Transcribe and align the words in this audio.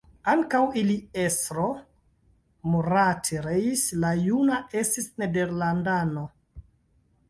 Ankaŭ 0.31 0.61
ili 0.81 0.95
estro, 1.23 1.65
Murat 2.71 3.31
Reis 3.47 3.87
la 4.05 4.17
Juna 4.25 4.61
estis 4.85 5.15
nederlandano. 5.23 6.31